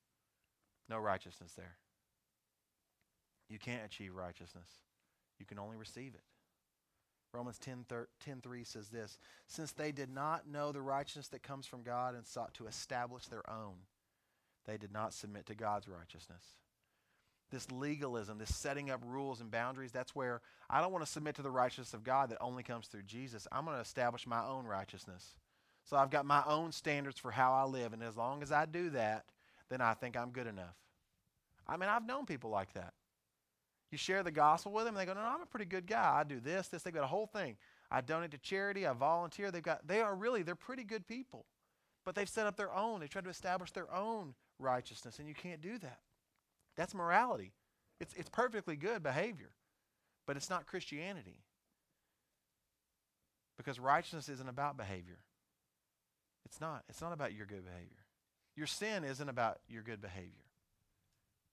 [0.88, 1.76] No righteousness there.
[3.50, 4.68] You can't achieve righteousness.
[5.40, 6.22] You can only receive it.
[7.34, 7.86] Romans 10,
[8.20, 12.16] 10 3 says this Since they did not know the righteousness that comes from God
[12.16, 13.76] and sought to establish their own,
[14.66, 16.44] they did not submit to God's righteousness.
[17.50, 21.36] This legalism, this setting up rules and boundaries, that's where I don't want to submit
[21.36, 23.48] to the righteousness of God that only comes through Jesus.
[23.52, 25.36] I'm going to establish my own righteousness.
[25.86, 28.66] So I've got my own standards for how I live, and as long as I
[28.66, 29.24] do that,
[29.70, 30.76] then I think I'm good enough.
[31.66, 32.94] I mean, I've known people like that.
[33.92, 36.20] You share the gospel with them, and they go, No, I'm a pretty good guy.
[36.20, 36.84] I do this, this.
[36.84, 37.56] They've got a whole thing.
[37.90, 39.50] I donate to charity, I volunteer.
[39.50, 41.46] They've got they are really, they're pretty good people.
[42.06, 43.00] But they've set up their own.
[43.00, 46.00] They tried to establish their own righteousness, and you can't do that.
[46.76, 47.54] That's morality.
[48.00, 49.52] It's it's perfectly good behavior.
[50.26, 51.40] But it's not Christianity.
[53.58, 55.20] Because righteousness isn't about behavior.
[56.46, 56.84] It's not.
[56.90, 58.06] It's not about your good behavior.
[58.56, 60.44] Your sin isn't about your good behavior.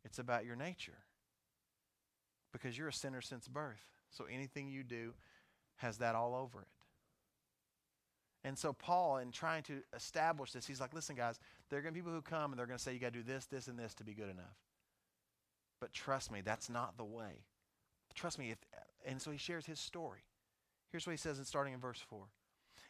[0.05, 0.99] It's about your nature
[2.55, 3.85] because you're a sinner since birth.
[4.11, 5.13] So anything you do
[5.77, 6.69] has that all over it.
[8.45, 11.93] And so Paul, in trying to establish this, he's like, listen, guys, there are going
[11.93, 13.47] to be people who come and they're going to say you got to do this,
[13.47, 14.57] this, and this to be good enough.
[15.81, 17.43] But trust me, that's not the way.
[18.15, 18.53] Trust me.
[18.53, 18.59] If,
[19.05, 20.21] and so he shares his story.
[20.93, 22.21] Here's what he says, starting in verse 4.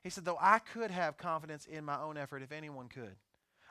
[0.03, 3.17] He said, Though I could have confidence in my own effort, if anyone could,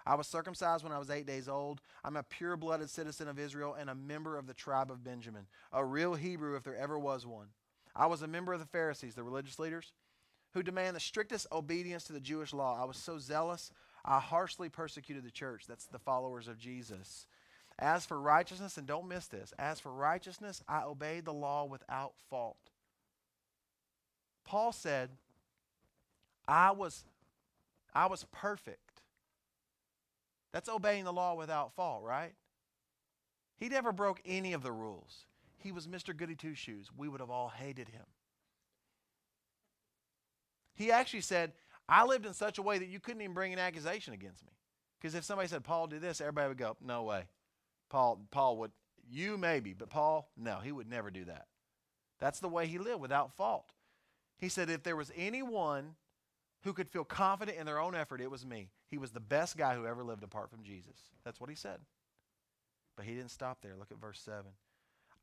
[0.05, 1.81] I was circumcised when I was eight days old.
[2.03, 5.47] I'm a pure blooded citizen of Israel and a member of the tribe of Benjamin,
[5.71, 7.47] a real Hebrew if there ever was one.
[7.95, 9.93] I was a member of the Pharisees, the religious leaders,
[10.53, 12.79] who demand the strictest obedience to the Jewish law.
[12.81, 13.71] I was so zealous,
[14.03, 15.65] I harshly persecuted the church.
[15.67, 17.27] That's the followers of Jesus.
[17.79, 22.13] As for righteousness, and don't miss this, as for righteousness, I obeyed the law without
[22.29, 22.57] fault.
[24.43, 25.09] Paul said,
[26.47, 27.05] I was,
[27.93, 28.92] I was perfect.
[30.53, 32.33] That's obeying the law without fault, right?
[33.57, 35.25] He never broke any of the rules.
[35.57, 36.15] He was Mr.
[36.15, 36.89] Goody Two Shoes.
[36.95, 38.05] We would have all hated him.
[40.75, 41.53] He actually said,
[41.89, 44.51] I lived in such a way that you couldn't even bring an accusation against me.
[44.99, 47.25] Because if somebody said, Paul did this, everybody would go, No way.
[47.89, 48.71] Paul, Paul would,
[49.09, 51.45] you maybe, but Paul, no, he would never do that.
[52.19, 53.65] That's the way he lived without fault.
[54.37, 55.95] He said, if there was anyone
[56.63, 58.69] who could feel confident in their own effort, it was me.
[58.88, 60.95] He was the best guy who ever lived apart from Jesus.
[61.26, 61.80] That's what he said.
[62.95, 63.76] But he didn't stop there.
[63.78, 64.43] Look at verse 7.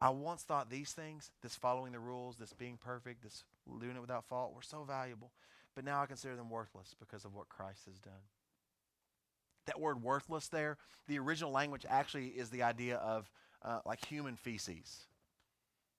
[0.01, 3.45] I once thought these things, this following the rules, this being perfect, this
[3.81, 5.31] doing it without fault, were so valuable.
[5.75, 8.13] But now I consider them worthless because of what Christ has done.
[9.67, 13.31] That word worthless there, the original language actually is the idea of
[13.63, 15.07] uh, like human feces.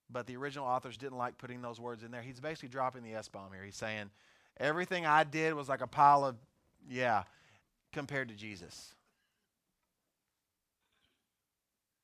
[0.10, 2.22] But the original authors didn't like putting those words in there.
[2.22, 3.64] He's basically dropping the S bomb here.
[3.64, 4.10] He's saying,
[4.60, 6.36] everything I did was like a pile of,
[6.90, 7.24] yeah,
[7.92, 8.94] compared to Jesus.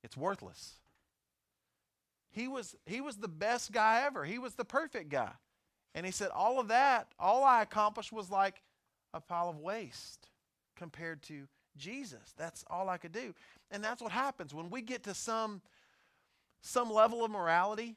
[0.04, 0.76] It's worthless.
[2.32, 4.24] He was, he was the best guy ever.
[4.24, 5.32] He was the perfect guy.
[5.96, 8.62] And he said, All of that, all I accomplished was like
[9.14, 10.30] a pile of waste
[10.76, 12.34] compared to Jesus.
[12.38, 13.34] That's all I could do.
[13.72, 15.62] And that's what happens when we get to some
[16.62, 17.96] some level of morality,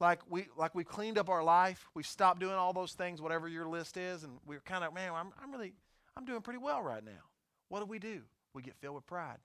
[0.00, 3.48] like we like we cleaned up our life, we stopped doing all those things, whatever
[3.48, 5.72] your list is, and we're kind of, man, I'm, I'm really
[6.16, 7.22] I'm doing pretty well right now.
[7.68, 8.22] What do we do?
[8.54, 9.38] We get filled with pride.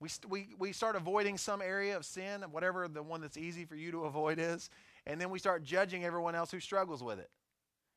[0.00, 3.66] We, st- we, we start avoiding some area of sin, whatever the one that's easy
[3.66, 4.70] for you to avoid is,
[5.06, 7.28] and then we start judging everyone else who struggles with it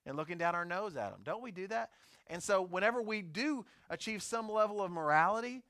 [0.06, 1.22] and looking down our nose at them.
[1.24, 1.92] Don't we do that?
[2.28, 5.64] And so, whenever we do achieve some level of morality,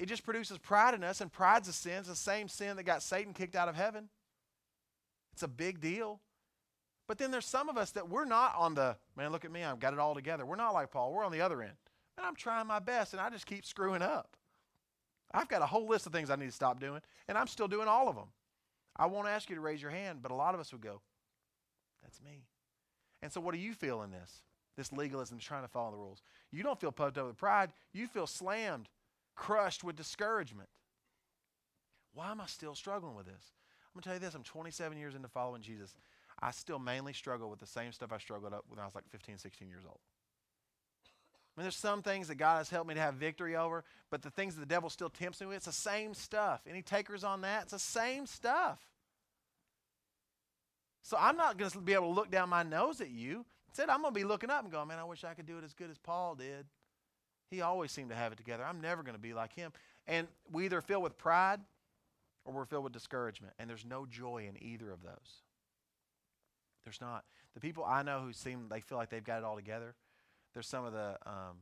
[0.00, 1.98] it just produces pride in us, and pride's a sin.
[1.98, 4.08] It's the same sin that got Satan kicked out of heaven.
[5.34, 6.20] It's a big deal.
[7.06, 9.62] But then there's some of us that we're not on the, man, look at me,
[9.62, 10.46] I've got it all together.
[10.46, 11.12] We're not like Paul.
[11.12, 11.74] We're on the other end.
[12.16, 14.38] And I'm trying my best, and I just keep screwing up.
[15.34, 17.68] I've got a whole list of things I need to stop doing, and I'm still
[17.68, 18.28] doing all of them.
[18.96, 21.02] I won't ask you to raise your hand, but a lot of us would go,
[22.02, 22.46] That's me.
[23.20, 24.42] And so, what do you feel in this?
[24.78, 26.22] This legalism trying to follow the rules.
[26.50, 28.88] You don't feel puffed up with pride, you feel slammed,
[29.40, 30.68] crushed with discouragement.
[32.12, 33.52] Why am I still struggling with this?
[33.88, 35.94] I'm going to tell you this I'm 27 years into following Jesus.
[36.42, 39.08] I still mainly struggle with the same stuff I struggled up when I was like
[39.08, 39.98] 15, 16 years old.
[41.56, 44.22] I mean, there's some things that God has helped me to have victory over, but
[44.22, 46.60] the things that the devil still tempts me with, it's the same stuff.
[46.68, 47.64] Any takers on that?
[47.64, 48.78] It's the same stuff.
[51.02, 53.46] So I'm not going to be able to look down my nose at you.
[53.68, 55.56] Instead, I'm going to be looking up and going, man, I wish I could do
[55.56, 56.66] it as good as Paul did.
[57.50, 58.64] He always seemed to have it together.
[58.64, 59.72] I'm never going to be like him.
[60.06, 61.60] And we either fill with pride
[62.44, 63.54] or we're filled with discouragement.
[63.58, 65.42] And there's no joy in either of those.
[66.84, 67.24] There's not.
[67.54, 69.94] The people I know who seem they feel like they've got it all together,
[70.54, 71.58] they're some of the um,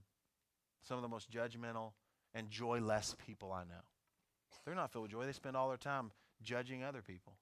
[0.83, 1.93] some of the most judgmental
[2.35, 3.83] and joyless people I know.
[4.65, 5.25] They're not filled with joy.
[5.25, 7.35] They spend all their time judging other people.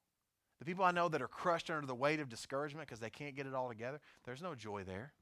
[0.58, 3.36] The people I know that are crushed under the weight of discouragement because they can't
[3.36, 5.12] get it all together, there's no joy there.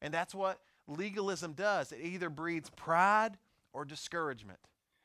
[0.00, 1.92] And that's what legalism does.
[1.92, 3.36] It either breeds pride
[3.72, 4.58] or discouragement.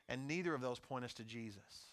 [0.09, 1.91] And neither of those point us to Jesus.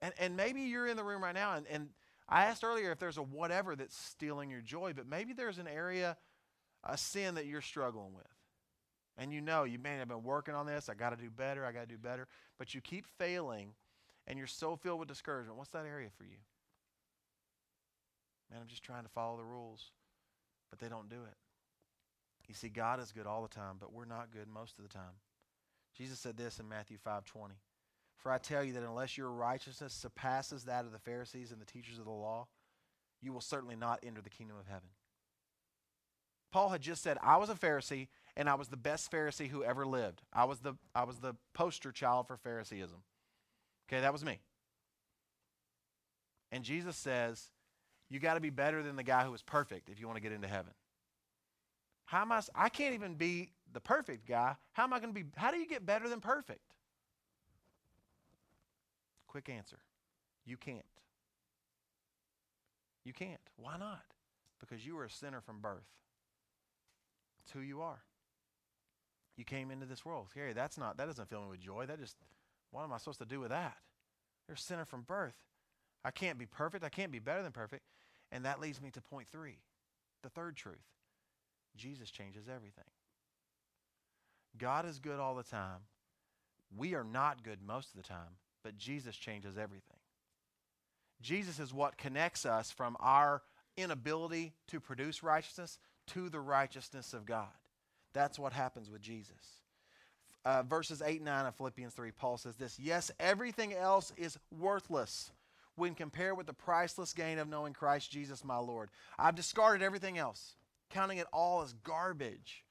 [0.00, 1.88] And, and maybe you're in the room right now, and, and
[2.28, 5.68] I asked earlier if there's a whatever that's stealing your joy, but maybe there's an
[5.68, 6.16] area,
[6.82, 8.26] a sin that you're struggling with.
[9.18, 10.88] And you know, you may have been working on this.
[10.88, 11.64] I got to do better.
[11.64, 12.26] I got to do better.
[12.58, 13.74] But you keep failing
[14.26, 15.58] and you're so filled with discouragement.
[15.58, 16.38] What's that area for you?
[18.50, 19.90] Man, I'm just trying to follow the rules,
[20.70, 21.36] but they don't do it.
[22.48, 24.92] You see, God is good all the time, but we're not good most of the
[24.92, 25.20] time.
[25.96, 27.58] Jesus said this in Matthew 5:20.
[28.16, 31.66] For I tell you that unless your righteousness surpasses that of the Pharisees and the
[31.66, 32.46] teachers of the law,
[33.20, 34.90] you will certainly not enter the kingdom of heaven.
[36.52, 39.64] Paul had just said, I was a Pharisee and I was the best Pharisee who
[39.64, 40.22] ever lived.
[40.32, 43.02] I was the, I was the poster child for Phariseeism.
[43.88, 44.40] Okay, that was me.
[46.52, 47.50] And Jesus says,
[48.10, 50.22] You got to be better than the guy who was perfect if you want to
[50.22, 50.72] get into heaven.
[52.04, 52.40] How am I?
[52.54, 54.56] I can't even be the perfect guy.
[54.72, 55.26] How am I going to be?
[55.36, 56.60] How do you get better than perfect?
[59.26, 59.78] Quick answer
[60.44, 60.84] you can't.
[63.04, 63.40] You can't.
[63.56, 64.02] Why not?
[64.60, 65.88] Because you are a sinner from birth.
[67.42, 68.02] It's who you are.
[69.36, 70.28] You came into this world.
[70.34, 71.86] Gary, that's not, that doesn't fill me with joy.
[71.86, 72.16] That just,
[72.70, 73.76] what am I supposed to do with that?
[74.46, 75.36] You're a sinner from birth.
[76.04, 76.84] I can't be perfect.
[76.84, 77.84] I can't be better than perfect.
[78.30, 79.58] And that leads me to point three,
[80.22, 80.84] the third truth
[81.76, 82.84] Jesus changes everything.
[84.58, 85.80] God is good all the time.
[86.76, 89.96] We are not good most of the time, but Jesus changes everything.
[91.20, 93.42] Jesus is what connects us from our
[93.76, 97.48] inability to produce righteousness to the righteousness of God.
[98.12, 99.60] That's what happens with Jesus.
[100.44, 104.38] Uh, verses 8 and 9 of Philippians 3, Paul says this Yes, everything else is
[104.50, 105.30] worthless
[105.76, 108.90] when compared with the priceless gain of knowing Christ Jesus my Lord.
[109.18, 110.56] I've discarded everything else,
[110.92, 112.64] counting it all as garbage,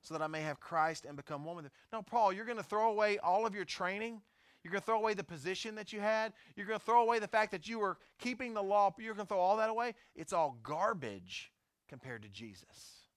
[0.00, 1.72] so that I may have Christ and become one with him.
[1.92, 4.20] No, Paul, you're going to throw away all of your training.
[4.62, 6.32] You're going to throw away the position that you had.
[6.56, 8.94] You're going to throw away the fact that you were keeping the law.
[8.98, 9.94] You're going to throw all that away.
[10.14, 11.52] It's all garbage
[11.88, 13.08] compared to Jesus.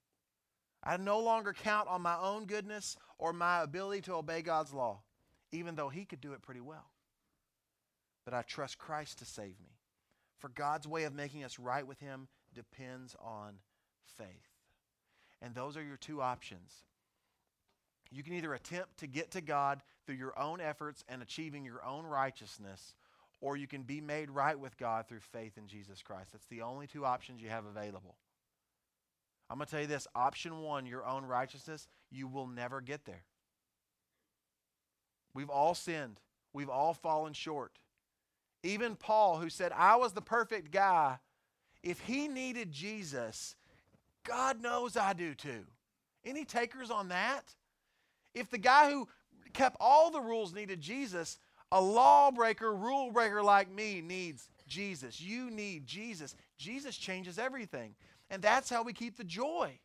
[0.84, 5.02] I no longer count on my own goodness or my ability to obey God's law,
[5.52, 6.92] even though He could do it pretty well
[8.28, 9.80] but I trust Christ to save me.
[10.38, 13.54] For God's way of making us right with Him depends on
[14.18, 14.47] faith.
[15.42, 16.84] And those are your two options.
[18.12, 21.84] You can either attempt to get to God through your own efforts and achieving your
[21.86, 22.96] own righteousness,
[23.42, 26.32] or you can be made right with God through faith in Jesus Christ.
[26.32, 28.16] That's the only two options you have available.
[29.50, 33.06] I'm going to tell you this option one, your own righteousness, you will never get
[33.06, 33.24] there.
[35.34, 36.20] We've all sinned,
[36.54, 37.80] we've all fallen short.
[38.64, 41.20] Even Paul, who said, I was the perfect guy,
[41.84, 43.56] if he needed Jesus,
[44.28, 45.64] God knows I do too.
[46.26, 47.54] Any takers on that?
[48.34, 49.08] If the guy who
[49.54, 51.40] kept all the rules needed Jesus,
[51.72, 55.22] a lawbreaker, rule breaker like me needs Jesus.
[55.22, 56.36] You need Jesus.
[56.58, 57.96] Jesus changes everything.
[58.30, 59.80] And that's how we keep the joy.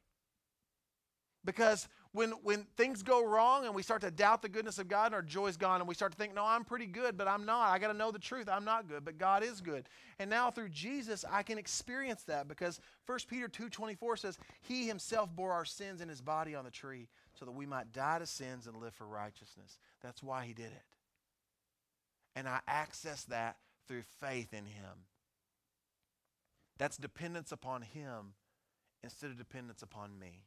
[1.45, 5.07] Because when, when things go wrong and we start to doubt the goodness of God
[5.07, 7.47] and our joy's gone and we start to think, no, I'm pretty good, but I'm
[7.47, 7.71] not.
[7.71, 8.49] I got to know the truth.
[8.51, 9.89] I'm not good, but God is good.
[10.19, 15.35] And now through Jesus, I can experience that because 1 Peter 2.24 says, He himself
[15.35, 18.27] bore our sins in his body on the tree so that we might die to
[18.27, 19.79] sins and live for righteousness.
[20.03, 20.85] That's why he did it.
[22.37, 23.57] And I access that
[23.89, 25.07] through faith in him.
[26.77, 28.35] That's dependence upon him
[29.03, 30.43] instead of dependence upon me.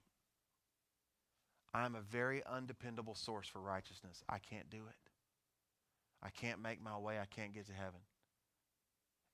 [1.76, 4.24] I'm a very undependable source for righteousness.
[4.30, 5.12] I can't do it.
[6.24, 7.20] I can't make my way.
[7.20, 8.00] I can't get to heaven.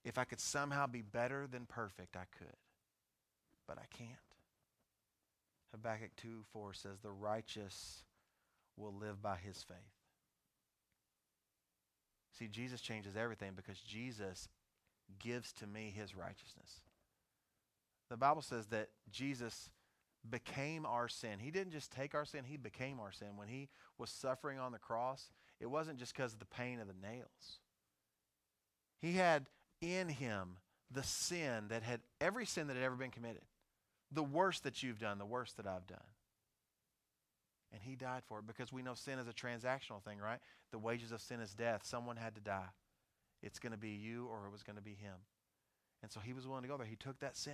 [0.04, 2.58] If I could somehow be better than perfect, I could.
[3.67, 4.10] But I can't.
[5.71, 8.06] Habakkuk 2 4 says, The righteous
[8.75, 9.77] will live by his faith.
[12.39, 14.49] See, Jesus changes everything because Jesus
[15.19, 16.82] gives to me his righteousness.
[18.10, 19.69] The Bible says that Jesus
[20.29, 21.39] became our sin.
[21.39, 23.29] He didn't just take our sin, He became our sin.
[23.36, 26.88] When He was suffering on the cross, it wasn't just because of the pain of
[26.88, 27.60] the nails.
[28.99, 29.47] He had
[29.81, 30.57] in Him
[30.91, 33.41] the sin that had, every sin that had ever been committed.
[34.12, 35.99] The worst that you've done, the worst that I've done.
[37.71, 40.39] And He died for it because we know sin is a transactional thing, right?
[40.71, 41.81] The wages of sin is death.
[41.86, 42.69] Someone had to die.
[43.41, 45.15] It's going to be you or it was going to be Him.
[46.03, 46.86] And so He was willing to go there.
[46.86, 47.53] He took that sin.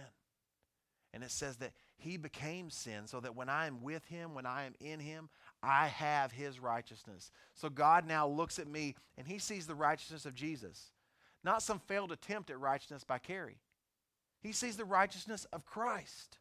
[1.18, 4.46] And it says that he became sin so that when I am with him, when
[4.46, 5.30] I am in him,
[5.64, 7.32] I have his righteousness.
[7.56, 10.92] So God now looks at me and he sees the righteousness of Jesus,
[11.44, 13.58] not some failed attempt at righteousness by Carrie.
[14.42, 16.38] He sees the righteousness of Christ.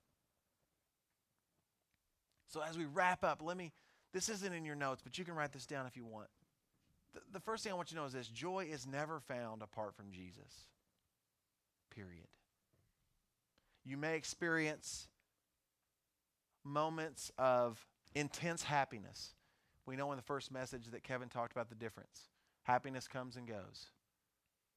[2.49, 3.73] So as we wrap up, let me,
[4.13, 6.29] this isn't in your notes, but you can write this down if you want.
[7.33, 9.97] The, first thing I want you to know is this joy is never found apart
[9.97, 10.67] from Jesus.
[11.95, 12.29] Period.
[13.87, 15.07] You may experience
[16.65, 19.35] moments of intense happiness.
[19.87, 22.29] We know in the first message that Kevin talked about the difference.
[22.65, 23.91] Happiness comes and goes,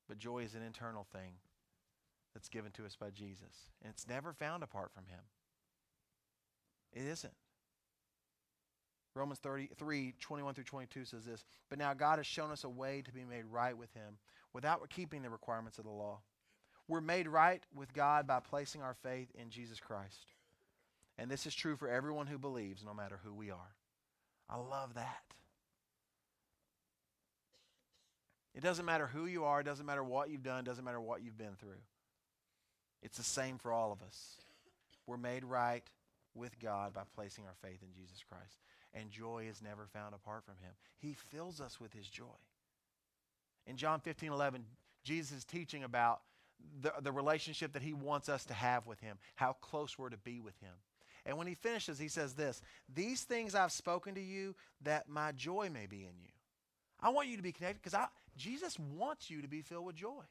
[0.07, 1.33] but joy is an internal thing
[2.35, 3.71] that's given to us by Jesus.
[3.81, 5.21] And it's never found apart from Him.
[6.93, 7.33] It isn't.
[9.15, 13.01] Romans 33, 21 through 22 says this But now God has shown us a way
[13.01, 14.19] to be made right with Him
[14.53, 16.19] without keeping the requirements of the law.
[16.89, 20.25] We're made right with God by placing our faith in Jesus Christ.
[21.19, 23.75] And this is true for everyone who believes, no matter who we are.
[24.49, 25.21] I love that.
[28.55, 30.99] It doesn't matter who you are, it doesn't matter what you've done, it doesn't matter
[30.99, 31.79] what you've been through.
[33.03, 34.37] It's the same for all of us.
[35.05, 35.83] We're made right
[36.33, 38.57] with God by placing our faith in Jesus Christ.
[38.95, 40.71] And joy is never found apart from him.
[40.97, 42.25] He fills us with his joy.
[43.67, 44.65] In John 15 11,
[45.03, 46.21] Jesus is teaching about
[46.81, 50.17] the, the relationship that he wants us to have with him, how close we're to
[50.17, 50.73] be with him.
[51.25, 52.61] And when he finishes, he says this
[52.93, 56.31] These things I've spoken to you that my joy may be in you.
[57.01, 59.95] I want you to be connected because I Jesus wants you to be filled with
[59.95, 60.23] joy.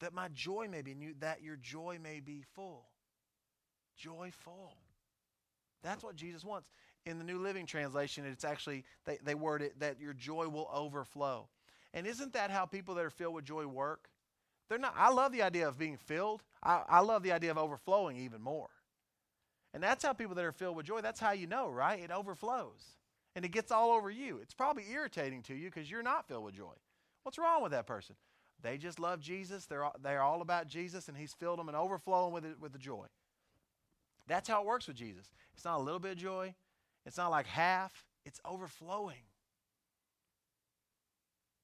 [0.00, 2.86] That my joy may be in you, that your joy may be full.
[3.96, 4.76] Joyful.
[5.82, 6.68] That's what Jesus wants.
[7.04, 10.68] In the New Living Translation, it's actually, they, they word it that your joy will
[10.72, 11.48] overflow.
[11.94, 14.08] And isn't that how people that are filled with joy work?
[14.68, 16.42] They're not, I love the idea of being filled.
[16.62, 18.70] I, I love the idea of overflowing even more.
[19.74, 22.00] And that's how people that are filled with joy, that's how you know, right?
[22.00, 22.82] It overflows.
[23.34, 24.38] And it gets all over you.
[24.42, 26.74] It's probably irritating to you because you're not filled with joy.
[27.22, 28.16] What's wrong with that person?
[28.62, 29.66] They just love Jesus.
[29.66, 32.78] They're, they're all about Jesus, and He's filled them and overflowing with, it, with the
[32.78, 33.06] joy.
[34.26, 35.30] That's how it works with Jesus.
[35.54, 36.54] It's not a little bit of joy,
[37.04, 39.24] it's not like half, it's overflowing.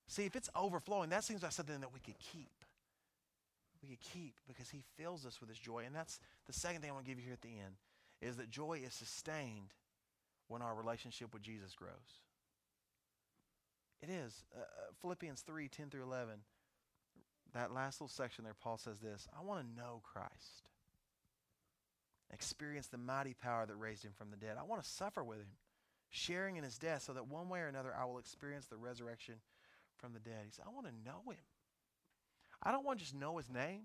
[0.08, 2.64] See, if it's overflowing, that seems like something that we could keep.
[3.82, 5.84] We could keep because he fills us with his joy.
[5.86, 7.76] And that's the second thing I want to give you here at the end
[8.20, 9.74] is that joy is sustained
[10.48, 12.22] when our relationship with Jesus grows.
[14.02, 14.44] It is.
[14.56, 14.64] Uh, uh
[15.02, 16.34] Philippians 3 10 through 11,
[17.54, 20.68] that last little section there, Paul says this I want to know Christ
[22.32, 24.56] experience the mighty power that raised him from the dead.
[24.58, 25.48] I want to suffer with him,
[26.10, 29.36] sharing in his death, so that one way or another I will experience the resurrection
[29.98, 30.40] from the dead.
[30.44, 31.44] He said, I want to know him.
[32.62, 33.82] I don't want to just know his name.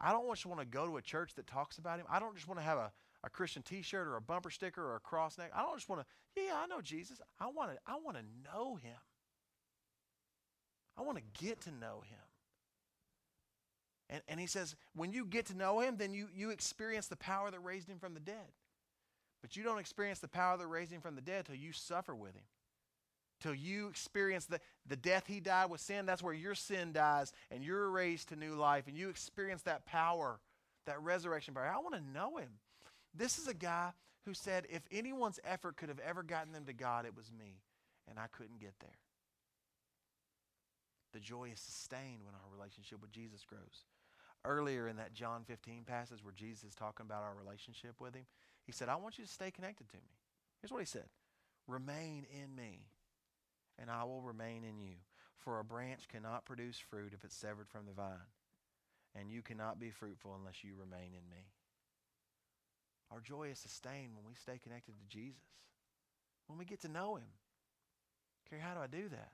[0.00, 2.06] I don't just want to go to a church that talks about him.
[2.10, 2.90] I don't just want to have a,
[3.24, 5.52] a Christian t-shirt or a bumper sticker or a cross neck.
[5.54, 7.20] I don't just want to, yeah, I know Jesus.
[7.38, 8.96] I want to, I want to know him.
[10.98, 12.18] I want to get to know him.
[14.10, 17.16] And, and he says, when you get to know him, then you, you experience the
[17.16, 18.52] power that raised him from the dead.
[19.40, 22.14] But you don't experience the power that raised him from the dead till you suffer
[22.14, 22.44] with him.
[23.42, 26.06] Till you experience the, the death he died with sin.
[26.06, 29.84] That's where your sin dies and you're raised to new life and you experience that
[29.84, 30.38] power,
[30.86, 31.66] that resurrection power.
[31.66, 32.50] I want to know him.
[33.14, 33.90] This is a guy
[34.24, 37.56] who said, if anyone's effort could have ever gotten them to God, it was me.
[38.08, 38.98] And I couldn't get there.
[41.12, 43.84] The joy is sustained when our relationship with Jesus grows
[44.44, 48.24] earlier in that John 15 passage where Jesus is talking about our relationship with him,
[48.64, 50.10] he said, I want you to stay connected to me.
[50.60, 51.06] Here's what he said
[51.66, 52.86] Remain in me,
[53.82, 54.94] and I will remain in you.
[55.38, 58.30] For a branch cannot produce fruit if it's severed from the vine,
[59.18, 61.44] and you cannot be fruitful unless you remain in me.
[63.10, 65.42] Our joy is sustained when we stay connected to Jesus,
[66.46, 67.26] when we get to know him.
[68.48, 69.32] Carrie, how do I do that?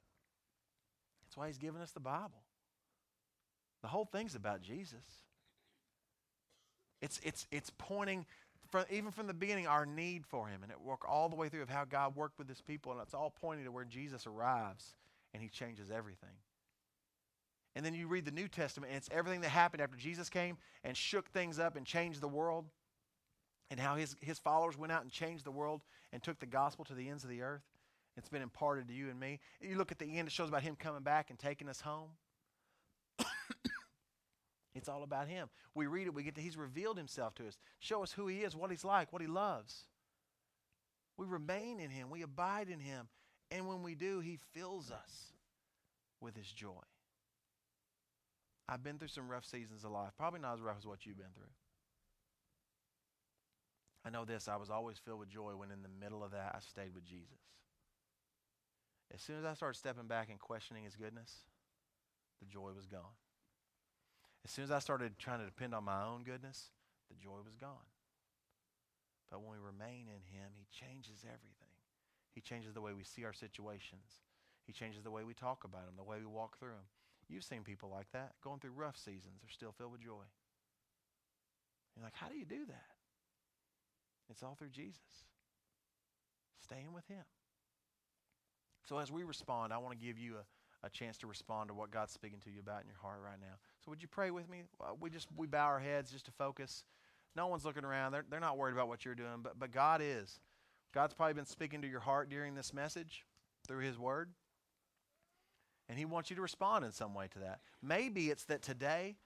[1.23, 2.43] That's why he's given us the Bible.
[3.83, 5.05] The whole thing's about Jesus.
[7.01, 8.25] It's, it's, it's pointing,
[8.71, 10.63] from, even from the beginning, our need for him.
[10.63, 12.93] And it worked all the way through of how God worked with his people.
[12.93, 14.95] And it's all pointing to where Jesus arrives
[15.33, 16.37] and he changes everything.
[17.75, 20.57] And then you read the New Testament, and it's everything that happened after Jesus came
[20.83, 22.65] and shook things up and changed the world,
[23.71, 26.85] and how his, his followers went out and changed the world and took the gospel
[26.87, 27.63] to the ends of the earth.
[28.17, 29.39] It's been imparted to you and me.
[29.61, 32.09] You look at the end, it shows about him coming back and taking us home.
[34.79, 35.49] It's all about him.
[35.75, 37.59] We read it, we get to, he's revealed himself to us.
[37.79, 39.85] Show us who he is, what he's like, what he loves.
[41.17, 43.09] We remain in him, we abide in him.
[43.51, 45.33] And when we do, he fills us
[46.21, 46.83] with his joy.
[48.69, 51.17] I've been through some rough seasons of life, probably not as rough as what you've
[51.17, 51.45] been through.
[54.05, 56.55] I know this, I was always filled with joy when in the middle of that
[56.55, 57.41] I stayed with Jesus.
[59.13, 61.33] As soon as I started stepping back and questioning his goodness,
[62.41, 63.17] the joy was gone.
[64.49, 66.71] As soon as I started trying to depend on my own goodness,
[67.11, 67.85] the joy was gone.
[69.31, 71.77] But when we remain in Him, He changes everything.
[72.33, 74.25] He changes the way we see our situations.
[74.65, 76.89] He changes the way we talk about them, the way we walk through them.
[77.29, 79.37] You've seen people like that going through rough seasons.
[79.43, 80.25] They're still filled with joy.
[81.95, 82.97] You're like, how do you do that?
[84.31, 85.29] It's all through Jesus.
[86.65, 87.25] Staying with Him.
[88.89, 90.45] So as we respond, I want to give you a
[90.85, 93.41] a chance to respond to what God's speaking to you about in your heart right
[93.41, 93.57] now.
[93.85, 94.63] So would you pray with me?
[94.81, 96.85] Uh, we just we bow our heads just to focus.
[97.37, 98.13] No one's looking around.
[98.13, 100.41] They're, they're not worried about what you're doing, but, but God is.
[100.95, 103.25] God's probably been speaking to your heart during this message
[103.67, 104.31] through His Word.
[105.89, 107.61] And He wants you to respond in some way to that.
[107.83, 109.17] Maybe it's that today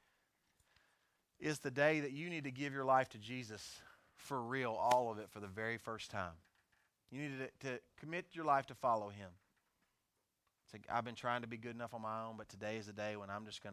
[1.40, 3.80] is the day that you need to give your life to Jesus
[4.14, 6.34] for real, all of it for the very first time.
[7.10, 9.28] You need to, to commit your life to follow Him.
[10.90, 13.16] I've been trying to be good enough on my own, but today is the day
[13.16, 13.70] when I'm just to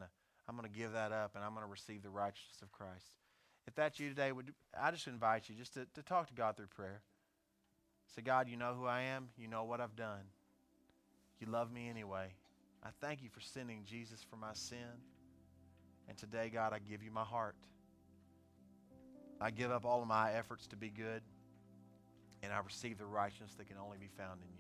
[0.47, 3.14] I'm to give that up and I'm to receive the righteousness of Christ.
[3.68, 6.58] If that's you today, would I just invite you just to, to talk to God
[6.58, 7.02] through prayer.
[8.16, 9.30] Say, God, you know who I am.
[9.38, 10.26] You know what I've done.
[11.39, 12.34] You love me anyway.
[12.84, 15.04] I thank you for sending Jesus for my sin.
[16.08, 17.56] And today, God, I give you my heart.
[19.39, 21.22] I give up all of my efforts to be good,
[22.43, 24.59] and I receive the righteousness that can only be found in you.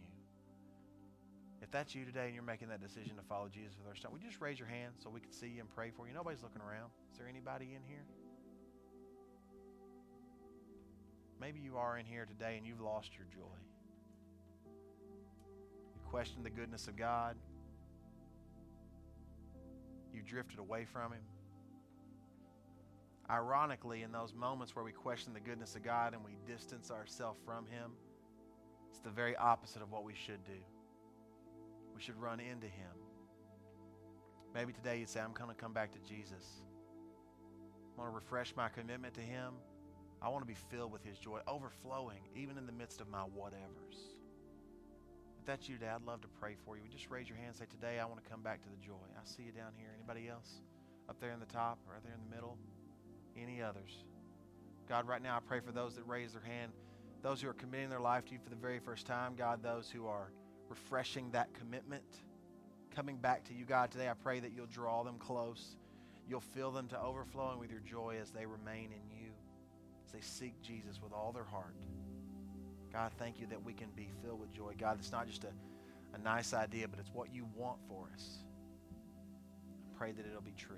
[1.61, 4.01] If that's you today and you're making that decision to follow Jesus for the first
[4.01, 6.07] time, would you just raise your hand so we can see you and pray for
[6.07, 6.13] you?
[6.13, 6.89] Nobody's looking around.
[7.11, 8.05] Is there anybody in here?
[11.39, 13.57] Maybe you are in here today and you've lost your joy.
[15.95, 17.35] You question the goodness of God.
[20.13, 21.21] You've drifted away from Him.
[23.29, 27.39] Ironically, in those moments where we question the goodness of God and we distance ourselves
[27.45, 27.91] from Him,
[28.89, 30.59] it's the very opposite of what we should do.
[31.99, 32.95] We should run into Him.
[34.55, 36.61] Maybe today you'd say, I'm going to come back to Jesus.
[37.93, 39.55] I want to refresh my commitment to Him.
[40.21, 43.23] I want to be filled with His joy, overflowing, even in the midst of my
[43.23, 43.99] whatevers.
[45.41, 46.83] If that's you today, I'd love to pray for you.
[46.89, 49.03] just raise your hand and say, Today I want to come back to the joy.
[49.17, 49.89] I see you down here.
[49.93, 50.61] Anybody else?
[51.09, 52.57] Up there in the top, right there in the middle?
[53.37, 54.05] any others.
[54.87, 56.71] God, right now I pray for those that raise their hand,
[57.21, 59.35] those who are committing their life to you for the very first time.
[59.35, 60.31] God, those who are
[60.69, 62.03] refreshing that commitment,
[62.95, 65.75] coming back to you, God, today I pray that you'll draw them close.
[66.27, 69.31] You'll fill them to overflowing with your joy as they remain in you,
[70.05, 71.75] as they seek Jesus with all their heart.
[72.93, 74.73] God, thank you that we can be filled with joy.
[74.77, 75.51] God, it's not just a,
[76.13, 78.39] a nice idea, but it's what you want for us.
[78.91, 80.75] I pray that it'll be true.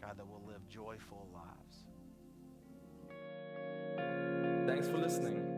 [0.00, 1.84] God, that we'll live joyful lives.
[4.66, 5.57] Thanks for listening.